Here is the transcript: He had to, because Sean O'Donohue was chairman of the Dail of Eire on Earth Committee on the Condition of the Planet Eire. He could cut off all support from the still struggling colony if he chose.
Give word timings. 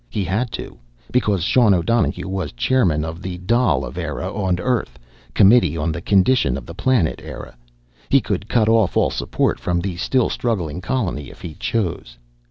He 0.09 0.23
had 0.23 0.51
to, 0.53 0.79
because 1.11 1.43
Sean 1.43 1.75
O'Donohue 1.75 2.27
was 2.27 2.51
chairman 2.53 3.05
of 3.05 3.21
the 3.21 3.37
Dail 3.37 3.85
of 3.85 3.99
Eire 3.99 4.19
on 4.23 4.59
Earth 4.59 4.97
Committee 5.35 5.77
on 5.77 5.91
the 5.91 6.01
Condition 6.01 6.57
of 6.57 6.65
the 6.65 6.73
Planet 6.73 7.21
Eire. 7.23 7.53
He 8.09 8.19
could 8.19 8.49
cut 8.49 8.67
off 8.67 8.97
all 8.97 9.11
support 9.11 9.59
from 9.59 9.79
the 9.79 9.97
still 9.97 10.29
struggling 10.31 10.81
colony 10.81 11.29
if 11.29 11.41
he 11.41 11.53
chose. 11.53 12.17